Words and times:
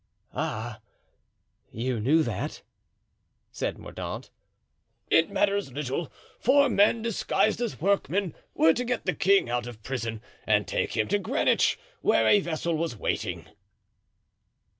"Ah, 0.33 0.79
you 1.71 1.99
knew 1.99 2.23
that?" 2.23 2.63
said 3.51 3.77
Mordaunt. 3.77 4.31
"It 5.11 5.29
matters 5.29 5.71
little. 5.73 6.11
Four 6.39 6.69
men, 6.69 7.03
disguised 7.03 7.61
as 7.61 7.79
workmen, 7.79 8.33
were 8.55 8.73
to 8.73 8.83
get 8.83 9.05
the 9.05 9.13
king 9.13 9.47
out 9.47 9.67
of 9.67 9.83
prison 9.83 10.23
and 10.47 10.67
take 10.67 10.97
him 10.97 11.07
to 11.09 11.19
Greenwich, 11.19 11.77
where 12.01 12.25
a 12.27 12.39
vessel 12.39 12.75
was 12.75 12.97
waiting." 12.97 13.45